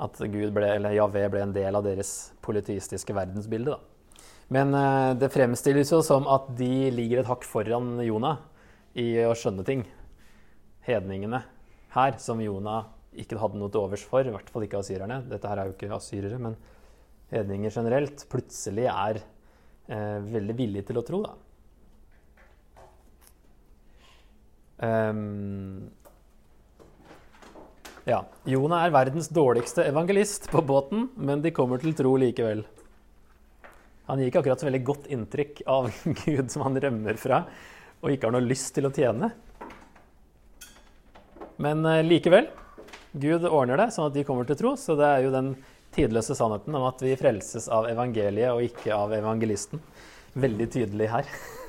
at 0.00 0.20
Gud 0.22 0.54
ble, 0.56 0.70
eller 0.78 0.94
Javé 0.96 1.26
ble 1.28 1.42
en 1.44 1.52
del 1.52 1.76
av 1.76 1.84
deres 1.84 2.30
politistiske 2.44 3.12
verdensbilde. 3.12 3.74
Da. 3.74 4.24
Men 4.56 4.72
eh, 4.72 5.12
det 5.20 5.32
fremstilles 5.34 5.92
jo 5.92 6.00
som 6.04 6.28
at 6.32 6.48
de 6.56 6.88
ligger 6.94 7.20
et 7.20 7.28
hakk 7.28 7.44
foran 7.44 7.98
Jonah 8.06 8.40
i 8.96 9.10
å 9.26 9.34
skjønne 9.36 9.66
ting. 9.68 9.84
Hedningene 10.88 11.42
her, 11.92 12.16
som 12.22 12.40
Jonah 12.40 12.88
ikke 13.22 13.38
hadde 13.40 13.58
noe 13.60 13.72
til 13.72 13.82
overs 13.82 14.04
for, 14.06 14.26
i 14.26 14.32
hvert 14.34 14.50
fall 14.52 14.64
ikke 14.66 14.80
asyrerne. 14.82 15.22
Dette 15.30 15.50
her 15.50 15.60
er 15.60 15.68
jo 15.70 15.76
ikke 15.76 15.90
asyrere, 15.96 16.38
men 16.42 16.56
hedninger 17.32 17.74
generelt, 17.74 18.24
plutselig 18.30 18.86
er 18.88 19.20
eh, 19.20 20.18
veldig 20.32 20.56
villige 20.56 20.88
til 20.88 21.00
å 21.00 21.04
tro. 21.06 21.22
Um, 24.78 25.88
ja. 28.08 28.22
Jonah 28.48 28.86
er 28.86 28.94
verdens 28.94 29.28
dårligste 29.34 29.84
evangelist 29.88 30.48
på 30.52 30.62
båten, 30.64 31.08
men 31.18 31.42
de 31.44 31.52
kommer 31.54 31.82
til 31.82 31.96
tro 31.98 32.14
likevel. 32.20 32.62
Han 34.08 34.22
gir 34.22 34.30
ikke 34.30 34.40
akkurat 34.40 34.62
så 34.62 34.70
veldig 34.70 34.84
godt 34.86 35.10
inntrykk 35.12 35.60
av 35.68 35.90
Gud 36.22 36.46
som 36.54 36.64
han 36.64 36.78
rømmer 36.80 37.18
fra, 37.20 37.42
og 38.00 38.14
ikke 38.14 38.30
har 38.30 38.38
noe 38.38 38.46
lyst 38.46 38.72
til 38.76 38.88
å 38.88 38.94
tjene. 38.94 39.32
Men 41.58 41.82
eh, 41.90 42.06
likevel 42.06 42.48
Gud 43.12 43.46
ordner 43.48 43.80
det 43.80 43.90
sånn 43.94 44.10
at 44.10 44.16
de 44.16 44.24
kommer 44.28 44.48
til 44.48 44.58
tro. 44.60 44.74
Så 44.76 44.96
det 44.98 45.08
er 45.08 45.24
jo 45.24 45.34
den 45.34 45.54
tidløse 45.96 46.36
sannheten 46.36 46.76
om 46.76 46.86
at 46.90 47.02
vi 47.04 47.16
frelses 47.18 47.68
av 47.72 47.88
evangeliet 47.90 48.52
og 48.52 48.64
ikke 48.66 48.94
av 48.96 49.14
evangelisten. 49.16 49.80
Veldig 50.38 50.68
tydelig 50.74 51.10
her. 51.12 51.28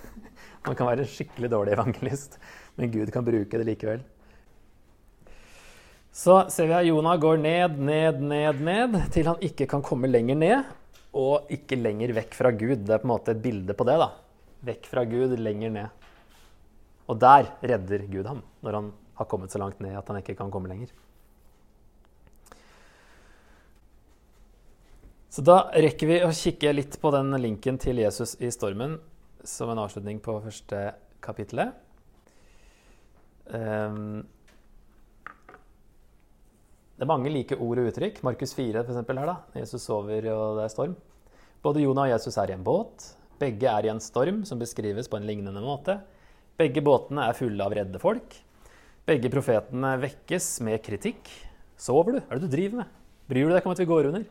Man 0.68 0.76
kan 0.76 0.90
være 0.90 1.06
en 1.06 1.12
skikkelig 1.12 1.50
dårlig 1.54 1.76
evangelist, 1.78 2.36
men 2.76 2.92
Gud 2.92 3.12
kan 3.16 3.24
bruke 3.26 3.62
det 3.62 3.68
likevel. 3.70 4.02
Så 6.12 6.36
ser 6.52 6.68
vi 6.68 6.76
at 6.76 6.88
Jonah 6.90 7.16
går 7.22 7.40
ned, 7.40 7.78
ned, 7.80 8.20
ned, 8.20 8.60
ned, 8.66 8.98
til 9.14 9.30
han 9.30 9.40
ikke 9.46 9.70
kan 9.72 9.84
komme 9.86 10.10
lenger 10.10 10.36
ned, 10.36 10.74
og 11.16 11.48
ikke 11.54 11.80
lenger 11.80 12.12
vekk 12.18 12.36
fra 12.36 12.52
Gud. 12.52 12.84
Det 12.84 12.98
er 12.98 13.02
på 13.02 13.08
en 13.08 13.14
måte 13.14 13.34
et 13.34 13.44
bilde 13.44 13.76
på 13.78 13.88
det. 13.88 13.96
da. 14.02 14.10
Vekk 14.68 14.90
fra 14.92 15.06
Gud, 15.08 15.38
lenger 15.40 15.72
ned. 15.78 16.10
Og 17.10 17.18
der 17.22 17.54
redder 17.64 18.04
Gud 18.12 18.28
ham, 18.28 18.44
når 18.66 18.82
han 18.82 18.92
har 19.22 19.30
kommet 19.32 19.54
så 19.54 19.62
langt 19.62 19.80
ned 19.80 19.96
at 19.98 20.12
han 20.12 20.20
ikke 20.20 20.36
kan 20.38 20.52
komme 20.52 20.70
lenger. 20.70 20.92
Så 25.30 25.44
da 25.46 25.60
rekker 25.78 26.10
vi 26.10 26.16
å 26.26 26.32
kikke 26.34 26.72
litt 26.74 26.96
på 27.02 27.12
den 27.14 27.36
linken 27.38 27.78
til 27.78 28.02
Jesus 28.02 28.34
i 28.42 28.50
stormen 28.50 28.98
som 29.46 29.70
en 29.70 29.82
avslutning 29.84 30.18
på 30.26 30.40
første 30.42 30.80
kapittelet. 31.22 31.76
Um, 33.54 34.26
det 36.98 37.06
er 37.06 37.12
mange 37.12 37.30
like 37.32 37.56
ord 37.62 37.80
og 37.80 37.92
uttrykk. 37.92 38.24
Markus 38.26 38.56
4 38.58 38.82
for 38.82 38.92
eksempel, 38.96 39.22
her. 39.22 39.30
da. 39.30 39.62
Jesus 39.62 39.86
sover, 39.86 40.32
og 40.34 40.58
det 40.58 40.66
er 40.66 40.74
storm. 40.74 40.98
Både 41.64 41.86
Jonah 41.86 42.10
og 42.10 42.14
Jesus 42.16 42.42
er 42.42 42.50
i 42.50 42.58
en 42.58 42.66
båt. 42.66 43.12
Begge 43.40 43.70
er 43.70 43.86
i 43.86 43.94
en 43.94 44.02
storm 44.04 44.42
som 44.50 44.60
beskrives 44.60 45.08
på 45.08 45.20
en 45.20 45.30
lignende 45.30 45.62
måte. 45.64 46.00
Begge 46.60 46.82
båtene 46.84 47.30
er 47.30 47.38
fulle 47.38 47.64
av 47.64 47.78
redde 47.78 48.02
folk. 48.02 48.34
Begge 49.08 49.30
profetene 49.32 49.94
vekkes 50.02 50.52
med 50.66 50.82
kritikk. 50.84 51.30
Sover 51.80 52.18
du? 52.18 52.20
Hva 52.20 52.34
er 52.34 52.42
det 52.42 52.50
du 52.50 52.58
driver 52.58 52.82
med? 52.82 53.02
Bryr 53.30 53.46
du 53.46 53.54
deg 53.54 53.62
ikke 53.62 53.70
om 53.70 53.78
at 53.78 53.86
vi 53.86 53.92
går 53.94 54.10
under? 54.10 54.28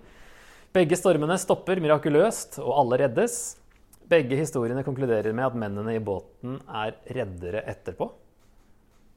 Begge 0.78 0.94
stormene 0.94 1.34
stopper 1.42 1.80
mirakuløst, 1.82 2.60
og 2.62 2.76
alle 2.84 3.00
reddes. 3.00 3.56
Begge 4.06 4.36
historiene 4.38 4.84
konkluderer 4.86 5.34
med 5.34 5.48
at 5.48 5.56
mennene 5.58 5.96
i 5.96 6.02
båten 6.02 6.60
er 6.70 6.92
reddere 7.16 7.64
etterpå. 7.72 8.06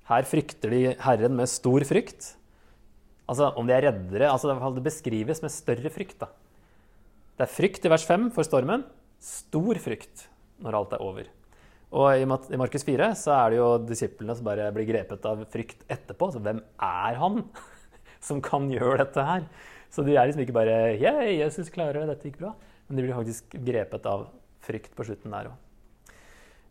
Her 0.09 0.25
frykter 0.25 0.73
de 0.73 0.79
Herren 1.03 1.35
med 1.37 1.51
stor 1.51 1.85
frykt. 1.85 2.31
Altså, 3.29 3.51
Om 3.53 3.67
de 3.69 3.75
er 3.75 3.85
reddere 3.85 4.31
altså 4.31 4.57
Det 4.73 4.83
beskrives 4.83 5.41
med 5.43 5.51
større 5.51 5.91
frykt. 5.93 6.17
da. 6.19 6.29
Det 7.37 7.45
er 7.45 7.55
frykt 7.55 7.85
i 7.85 7.89
vers 7.89 8.05
5 8.05 8.31
for 8.31 8.43
stormen. 8.43 8.83
Stor 9.19 9.75
frykt 9.75 10.27
når 10.59 10.73
alt 10.73 10.93
er 10.93 11.01
over. 11.01 11.25
Og 11.91 12.17
i 12.17 12.57
Markus 12.57 12.83
4 12.83 13.13
så 13.13 13.35
er 13.37 13.49
det 13.51 13.57
jo 13.57 13.77
disiplene 13.85 14.35
som 14.35 14.45
bare 14.45 14.71
blir 14.73 14.89
grepet 14.89 15.25
av 15.25 15.45
frykt 15.45 15.85
etterpå. 15.87 16.33
Så 16.33 16.41
hvem 16.41 16.63
er 16.81 17.21
han 17.21 17.43
som 18.23 18.41
kan 18.43 18.69
gjøre 18.71 19.01
dette 19.03 19.25
her? 19.25 19.47
Så 19.91 20.05
de 20.07 20.15
er 20.15 20.29
liksom 20.29 20.45
ikke 20.45 20.55
bare 20.55 20.95
Yeah, 20.95 21.25
Jesus 21.41 21.71
klarer 21.73 22.01
det, 22.01 22.13
dette 22.13 22.29
gikk 22.29 22.39
bra. 22.39 22.53
Men 22.87 22.97
de 22.97 23.03
blir 23.05 23.17
faktisk 23.17 23.53
grepet 23.67 24.07
av 24.07 24.29
frykt 24.63 24.95
på 24.95 25.05
slutten 25.07 25.33
der 25.33 25.51
òg. 25.51 25.59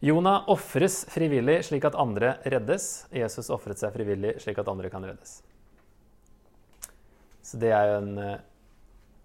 Jonah 0.00 0.46
ofres 0.48 1.02
frivillig 1.12 1.58
slik 1.66 1.84
at 1.84 1.96
andre 2.00 2.38
reddes. 2.48 3.06
Jesus 3.12 3.50
ofret 3.52 3.80
seg 3.80 3.92
frivillig 3.92 4.38
slik 4.40 4.60
at 4.62 4.68
andre 4.72 4.88
kan 4.92 5.04
reddes. 5.04 5.42
Så 7.44 7.60
det 7.60 7.72
er 7.76 7.90
jo 7.90 7.98
en, 7.98 8.14
eh, 8.18 8.40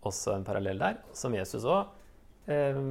også 0.04 0.34
en 0.36 0.44
parallell 0.44 0.82
der, 0.82 1.00
som 1.14 1.36
Jesus 1.36 1.64
òg 1.64 1.88
eh, 2.52 2.82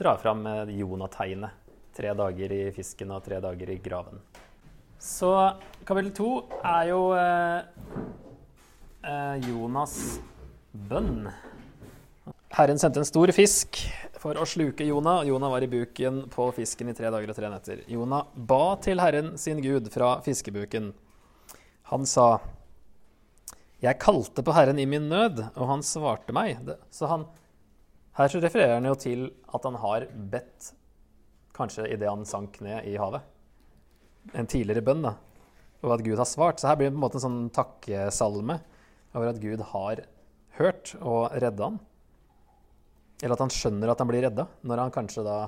drar 0.00 0.16
fram 0.22 0.40
med 0.46 0.72
Jonah-tegnet. 0.72 1.60
Tre 1.94 2.14
dager 2.16 2.52
i 2.52 2.62
fisken 2.74 3.12
og 3.14 3.22
tre 3.26 3.36
dager 3.42 3.70
i 3.70 3.78
graven. 3.84 4.22
Så 4.98 5.30
kapittel 5.84 6.12
to 6.16 6.30
er 6.64 6.88
jo 6.88 7.00
eh, 7.18 7.60
Jonas' 9.44 10.20
bønn. 10.72 11.28
Herren 12.54 12.78
sendte 12.78 13.02
en 13.02 13.08
stor 13.08 13.30
fisk 13.34 13.80
for 14.22 14.38
å 14.38 14.46
sluke 14.48 14.86
Jonah. 14.86 15.24
Jonah 15.26 15.50
var 15.52 15.64
i 15.64 15.68
buken 15.68 16.22
på 16.32 16.46
fisken 16.56 16.88
i 16.88 16.94
tre 16.96 17.10
dager 17.12 17.32
og 17.32 17.36
tre 17.36 17.50
netter. 17.50 17.82
Jonah 17.90 18.28
ba 18.34 18.76
til 18.84 19.02
Herren 19.02 19.34
sin 19.40 19.60
Gud 19.64 19.90
fra 19.92 20.16
fiskebuken. 20.24 20.92
Han 21.90 22.06
sa, 22.06 22.40
'Jeg 23.82 23.98
kalte 24.00 24.42
på 24.42 24.54
Herren 24.54 24.78
i 24.78 24.86
min 24.86 25.08
nød, 25.08 25.50
og 25.56 25.68
han 25.68 25.82
svarte 25.82 26.32
meg.' 26.32 26.56
Så 26.90 27.06
han, 27.06 27.26
her 28.16 28.28
så 28.28 28.40
refererer 28.40 28.74
han 28.74 28.84
jo 28.84 28.94
til 28.94 29.30
at 29.52 29.64
han 29.64 29.74
har 29.74 30.06
bedt 30.06 30.72
kanskje 31.52 31.92
idet 31.92 32.08
han 32.08 32.24
sank 32.24 32.60
ned 32.60 32.86
i 32.86 32.96
havet. 32.96 33.20
En 34.32 34.46
tidligere 34.46 34.82
bønn, 34.82 35.02
da. 35.02 35.16
Og 35.82 35.92
at 35.92 36.04
Gud 36.04 36.16
har 36.16 36.24
svart. 36.24 36.60
Så 36.60 36.68
her 36.68 36.76
blir 36.76 36.88
det 36.88 36.94
på 36.94 36.96
en 36.96 37.04
måte 37.04 37.20
en 37.20 37.26
sånn 37.28 37.50
takkesalme 37.50 38.60
over 39.14 39.30
at 39.30 39.40
Gud 39.42 39.62
har 39.72 40.04
hørt 40.58 40.94
og 41.00 41.32
redda 41.42 41.70
han. 41.70 41.80
Eller 43.22 43.36
at 43.36 43.44
han 43.44 43.52
skjønner 43.52 43.92
at 43.92 44.02
han 44.02 44.10
blir 44.10 44.24
redda, 44.26 44.46
når 44.66 44.82
han 44.84 44.94
kanskje 44.94 45.24
da 45.26 45.38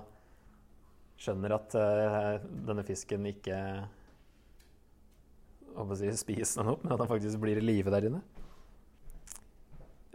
skjønner 1.21 1.55
at 1.57 1.77
uh, 1.81 2.47
denne 2.69 2.85
fisken 2.87 3.25
ikke 3.31 3.59
si, 5.97 6.13
spiser 6.25 6.63
den 6.63 6.75
opp, 6.75 6.85
men 6.85 6.95
at 6.95 7.03
han 7.03 7.11
faktisk 7.11 7.41
blir 7.43 7.61
i 7.61 7.65
live 7.65 7.93
der 7.93 8.09
inne. 8.11 8.23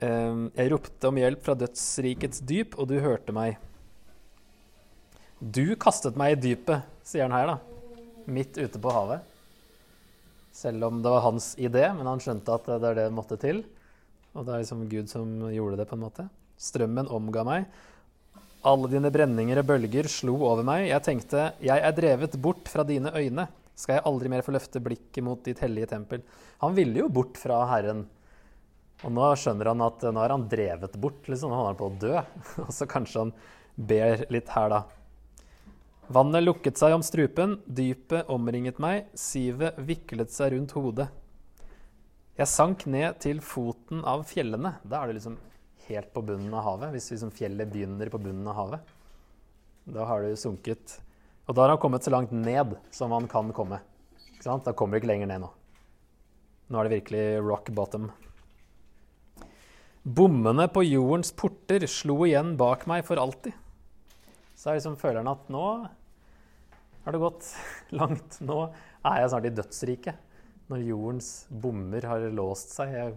Uh, 0.02 0.48
jeg 0.56 0.72
ropte 0.74 1.12
om 1.12 1.20
hjelp 1.22 1.44
fra 1.46 1.58
dødsrikets 1.58 2.46
dyp, 2.48 2.78
og 2.80 2.90
du 2.90 2.98
hørte 3.04 3.36
meg. 3.36 3.60
Du 5.42 5.74
kastet 5.82 6.18
meg 6.20 6.36
i 6.36 6.42
dypet, 6.42 6.88
sier 7.06 7.26
han 7.26 7.36
her, 7.36 7.56
da. 7.56 7.60
Midt 8.32 8.60
ute 8.62 8.80
på 8.82 8.94
havet. 8.94 9.26
Selv 10.52 10.84
om 10.90 11.00
det 11.04 11.12
var 11.14 11.24
hans 11.24 11.54
idé, 11.56 11.86
men 11.96 12.08
han 12.08 12.20
skjønte 12.22 12.56
at 12.56 12.68
det 12.68 12.76
er 12.78 12.98
det 12.98 13.06
det 13.06 13.16
måtte 13.16 13.40
til. 13.40 13.64
Og 14.36 14.46
det 14.48 14.54
er 14.54 14.64
liksom 14.64 14.84
Gud 14.92 15.10
som 15.12 15.32
gjorde 15.52 15.80
det, 15.80 15.88
på 15.88 15.98
en 15.98 16.04
måte. 16.06 16.28
Strømmen 16.62 17.10
omga 17.12 17.44
meg. 17.48 17.66
Alle 18.68 18.92
dine 18.92 19.10
brenninger 19.14 19.58
og 19.62 19.68
bølger 19.72 20.08
slo 20.12 20.36
over 20.46 20.66
meg. 20.68 20.86
Jeg 20.92 21.06
tenkte, 21.08 21.50
jeg 21.64 21.82
er 21.82 21.96
drevet 21.98 22.38
bort 22.44 22.70
fra 22.70 22.86
dine 22.88 23.14
øyne. 23.16 23.48
Skal 23.74 23.98
jeg 23.98 24.06
aldri 24.06 24.30
mer 24.30 24.44
få 24.46 24.54
løfte 24.54 24.82
blikket 24.84 25.24
mot 25.26 25.42
ditt 25.46 25.64
hellige 25.64 25.90
tempel? 25.96 26.22
Han 26.62 26.76
ville 26.78 27.02
jo 27.02 27.10
bort 27.10 27.40
fra 27.42 27.64
Herren. 27.72 28.04
Og 29.02 29.14
nå 29.16 29.32
skjønner 29.40 29.72
han 29.72 29.82
at 29.82 30.04
nå 30.14 30.22
er 30.22 30.36
han 30.36 30.46
drevet 30.52 31.00
bort, 31.02 31.26
liksom. 31.26 31.50
Nå 31.50 31.58
holder 31.58 31.72
han 31.74 31.80
på 31.80 31.90
å 31.90 32.00
dø. 32.04 32.22
Og 32.68 32.74
så 32.76 32.88
kanskje 32.92 33.26
han 33.26 33.34
ber 33.76 34.28
litt 34.34 34.52
her, 34.54 34.76
da. 34.76 34.84
Vannet 36.12 36.44
lukket 36.44 36.76
seg 36.76 36.92
om 36.92 37.04
strupen, 37.06 37.54
dypet 37.64 38.28
omringet 38.34 38.82
meg, 38.84 39.06
sivet 39.16 39.78
viklet 39.80 40.32
seg 40.34 40.52
rundt 40.52 40.74
hodet. 40.76 41.06
Jeg 42.36 42.50
sank 42.52 42.84
ned 42.90 43.22
til 43.24 43.40
foten 43.46 44.02
av 44.08 44.26
fjellene. 44.28 44.74
Da 44.84 45.00
er 45.00 45.12
det 45.12 45.20
liksom 45.22 45.38
helt 45.86 46.10
på 46.12 46.24
bunnen 46.26 46.52
av 46.58 46.66
havet. 46.66 46.92
Hvis 46.96 47.14
liksom 47.14 47.32
fjellet 47.36 47.70
begynner 47.72 48.12
på 48.12 48.20
bunnen 48.20 48.50
av 48.50 48.58
havet. 48.58 48.92
Da 49.88 50.08
har 50.10 50.26
du 50.26 50.36
sunket. 50.36 50.98
Og 51.48 51.56
da 51.56 51.64
har 51.64 51.76
han 51.76 51.82
kommet 51.86 52.04
så 52.04 52.12
langt 52.12 52.34
ned 52.36 52.76
som 52.92 53.16
han 53.16 53.30
kan 53.32 53.54
komme. 53.56 53.80
Da 54.44 54.74
kommer 54.74 54.98
du 54.98 55.04
ikke 55.04 55.14
lenger 55.14 55.32
ned 55.32 55.46
nå. 55.46 55.54
Nå 56.72 56.82
er 56.82 56.90
det 56.90 56.96
virkelig 56.98 57.24
rock 57.46 57.72
bottom. 57.78 58.10
Bommene 60.04 60.68
på 60.74 60.84
jordens 60.90 61.32
porter 61.32 61.88
slo 61.88 62.20
igjen 62.28 62.58
bak 62.60 62.84
meg 62.90 63.08
for 63.08 63.22
alltid. 63.22 63.56
Så 64.58 64.76
liksom 64.76 65.00
føler 65.00 65.24
han 65.24 65.32
at 65.32 65.48
nå 65.54 65.66
har 67.04 67.16
det 67.16 67.22
gått 67.22 67.48
langt. 68.00 68.40
Nå 68.42 68.60
er 68.68 69.22
jeg 69.22 69.32
snart 69.34 69.50
i 69.50 69.56
dødsriket. 69.60 70.28
Når 70.72 70.88
jordens 70.88 71.30
bommer 71.50 72.06
har 72.08 72.28
låst 72.32 72.76
seg. 72.78 72.94
Jeg 72.96 73.16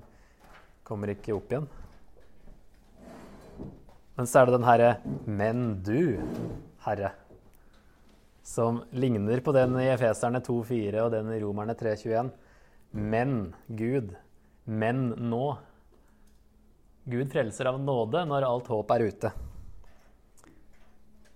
kommer 0.86 1.12
ikke 1.12 1.36
opp 1.36 1.52
igjen. 1.52 1.68
Men 4.14 4.30
så 4.30 4.40
er 4.40 4.46
det 4.46 4.54
den 4.54 4.66
herre 4.68 4.90
'Men 5.26 5.82
du, 5.82 6.20
Herre', 6.84 7.12
som 8.42 8.82
ligner 8.92 9.40
på 9.40 9.52
den 9.56 9.74
i 9.80 9.88
Efeserne 9.90 10.40
2,4 10.44 11.00
og 11.02 11.10
den 11.14 11.32
i 11.32 11.40
Romerne 11.40 11.74
3,21. 11.74 12.30
Men 12.92 13.54
Gud, 13.66 14.14
men 14.64 15.08
nå. 15.30 15.56
Gud 17.04 17.32
frelser 17.32 17.72
av 17.72 17.80
nåde 17.80 18.22
når 18.28 18.46
alt 18.46 18.68
håp 18.70 18.90
er 18.94 19.06
ute. 19.08 19.32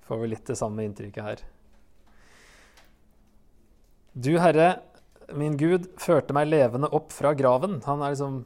Får 0.06 0.22
vi 0.22 0.30
litt 0.30 0.46
det 0.46 0.56
samme 0.56 0.84
inntrykket 0.86 1.24
her. 1.24 1.42
Du, 4.18 4.32
Herre, 4.42 4.80
min 5.38 5.54
Gud, 5.54 5.84
førte 6.02 6.34
meg 6.34 6.48
levende 6.48 6.88
opp 6.96 7.12
fra 7.14 7.30
graven. 7.38 7.76
Han 7.84 8.00
er 8.02 8.16
liksom 8.16 8.38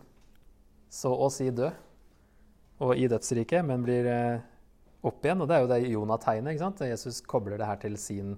så 0.92 1.12
å 1.16 1.30
si 1.32 1.46
død 1.48 2.82
og 2.84 2.98
i 2.98 3.06
dødsriket, 3.08 3.62
men 3.64 3.84
blir 3.86 4.08
eh, 4.10 4.42
opp 5.00 5.24
igjen. 5.24 5.40
Og 5.40 5.48
det 5.48 5.56
er 5.56 5.62
jo 5.62 5.70
det 5.70 5.78
Jonah-tegnet. 5.94 6.52
ikke 6.52 6.64
sant? 6.66 6.82
Jesus 6.84 7.20
kobler 7.24 7.56
det 7.56 7.68
her 7.70 7.78
til 7.80 7.96
sin 7.96 8.34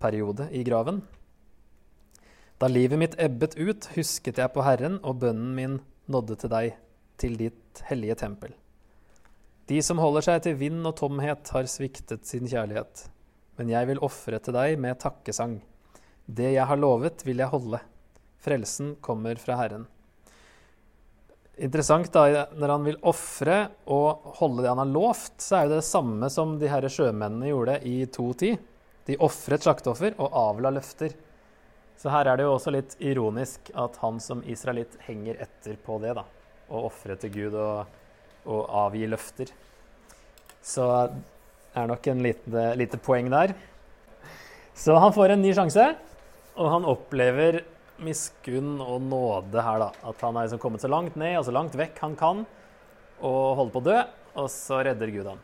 periode 0.00 0.46
i 0.56 0.62
graven. 0.64 1.02
Da 2.62 2.70
livet 2.70 3.02
mitt 3.02 3.16
ebbet 3.20 3.58
ut, 3.58 3.90
husket 3.92 4.40
jeg 4.40 4.54
på 4.54 4.64
Herren, 4.64 5.02
og 5.04 5.18
bønnen 5.26 5.50
min 5.58 5.74
nådde 6.08 6.38
til 6.40 6.52
deg, 6.54 6.78
til 7.20 7.36
ditt 7.36 7.82
hellige 7.90 8.16
tempel. 8.22 8.54
De 9.68 9.82
som 9.84 10.00
holder 10.00 10.24
seg 10.30 10.46
til 10.46 10.56
vind 10.62 10.80
og 10.88 10.96
tomhet, 11.02 11.52
har 11.52 11.68
sviktet 11.68 12.24
sin 12.30 12.48
kjærlighet. 12.48 13.04
Men 13.60 13.74
jeg 13.74 13.90
vil 13.92 14.00
ofre 14.08 14.40
til 14.40 14.56
deg 14.56 14.80
med 14.80 15.02
takkesang. 15.02 15.58
Det 16.26 16.52
jeg 16.54 16.66
har 16.68 16.78
lovet, 16.78 17.24
vil 17.26 17.42
jeg 17.42 17.52
holde. 17.52 17.80
Frelsen 18.42 18.96
kommer 19.00 19.38
fra 19.38 19.56
Herren. 19.60 19.86
Interessant 21.62 22.08
da, 22.12 22.46
Når 22.56 22.68
han 22.68 22.86
vil 22.86 23.00
ofre 23.06 23.56
og 23.92 24.32
holde 24.38 24.64
det 24.64 24.70
han 24.72 24.80
har 24.82 24.92
lovt, 24.92 25.34
så 25.42 25.60
er 25.60 25.68
det 25.68 25.80
det 25.82 25.86
samme 25.86 26.30
som 26.32 26.56
de 26.58 26.70
her 26.70 26.86
sjømennene 26.88 27.50
gjorde 27.50 27.76
i 27.86 28.02
2.10. 28.06 28.56
De 29.06 29.18
ofret 29.22 29.66
slakteoffer 29.66 30.16
og 30.16 30.34
avla 30.38 30.72
løfter. 30.72 31.14
Så 31.98 32.10
her 32.10 32.26
er 32.26 32.38
det 32.38 32.46
jo 32.46 32.54
også 32.56 32.72
litt 32.74 32.96
ironisk 33.02 33.70
at 33.78 33.98
han 34.02 34.18
som 34.22 34.40
israelitt 34.48 34.96
henger 35.06 35.42
etter 35.44 35.76
på 35.84 35.98
det. 36.02 36.16
da, 36.18 36.24
Å 36.72 36.86
ofre 36.88 37.18
til 37.20 37.34
Gud 37.34 37.54
og, 37.54 37.98
og, 38.46 38.62
avgi 38.86 39.06
løfter. 39.10 39.52
Så 40.62 40.86
det 41.12 41.82
er 41.82 41.90
nok 41.90 42.08
en 42.10 42.24
lite, 42.24 42.64
lite 42.78 42.98
poeng 42.98 43.30
der. 43.30 43.54
Så 44.74 44.96
han 44.98 45.14
får 45.14 45.34
en 45.34 45.44
ny 45.44 45.52
sjanse. 45.54 45.92
Og 46.60 46.68
han 46.68 46.88
opplever 46.88 47.62
miskunn 48.02 48.80
og 48.82 49.00
nåde 49.06 49.62
her, 49.64 49.86
da. 49.86 49.92
At 50.10 50.24
han 50.24 50.36
er 50.36 50.48
liksom 50.48 50.60
kommet 50.62 50.82
så 50.84 50.90
langt 50.90 51.16
ned 51.20 51.38
og 51.38 51.46
så 51.46 51.54
langt 51.54 51.76
vekk 51.78 52.02
han 52.02 52.18
kan, 52.18 52.44
og 53.22 53.40
holder 53.60 53.72
på 53.72 53.82
å 53.82 53.86
dø, 53.86 53.96
og 54.42 54.50
så 54.52 54.82
redder 54.84 55.14
Gud 55.14 55.30
han. 55.30 55.40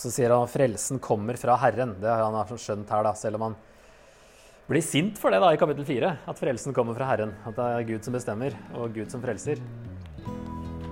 Så 0.00 0.12
sier 0.12 0.32
han 0.32 0.46
at 0.46 0.52
frelsen 0.52 1.00
kommer 1.02 1.36
fra 1.36 1.58
Herren. 1.60 1.98
Det 2.00 2.08
har 2.08 2.22
han 2.24 2.56
skjønt 2.56 2.88
her, 2.88 3.04
da, 3.04 3.12
selv 3.18 3.40
om 3.40 3.50
han 3.50 3.58
blir 4.70 4.84
sint 4.86 5.18
for 5.18 5.34
det 5.34 5.42
da 5.42 5.50
i 5.52 5.58
kapittel 5.60 5.84
4. 5.88 6.14
At 6.30 6.40
frelsen 6.40 6.76
kommer 6.76 6.96
fra 6.96 7.10
Herren. 7.10 7.34
At 7.44 7.58
det 7.58 7.66
er 7.66 7.88
Gud 7.90 8.06
som 8.06 8.16
bestemmer, 8.16 8.56
og 8.78 8.94
Gud 8.96 9.12
som 9.12 9.24
frelser. 9.24 9.60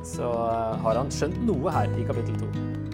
Så 0.09 0.29
eh, 0.29 0.77
har 0.85 1.01
han 1.01 1.13
skjønt 1.15 1.41
noe 1.47 1.73
her 1.73 1.97
i 1.97 2.07
kapittel 2.09 2.37
2. 2.43 2.88